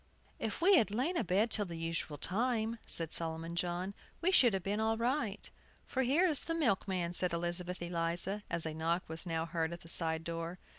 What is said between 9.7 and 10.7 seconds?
at the side door.